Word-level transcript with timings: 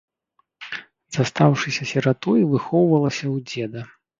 Застаўшыся 1.17 1.83
сіратой, 1.91 2.41
выхоўвалася 2.55 3.21
ў 3.21 3.37
дзеда. 3.53 3.81